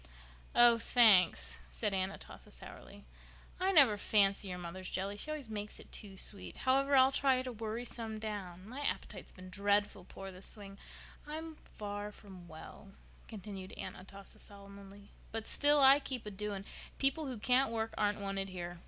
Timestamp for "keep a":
15.99-16.31